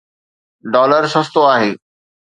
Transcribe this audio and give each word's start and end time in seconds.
Dollar 0.73 1.03
سستو 1.13 1.41
آهي. 1.53 1.71